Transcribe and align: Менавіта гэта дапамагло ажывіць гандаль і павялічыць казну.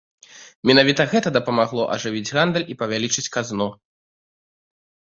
Менавіта 0.69 1.05
гэта 1.11 1.33
дапамагло 1.37 1.83
ажывіць 1.97 2.27
гандаль 2.39 2.69
і 2.73 2.79
павялічыць 2.81 3.29
казну. 3.39 3.71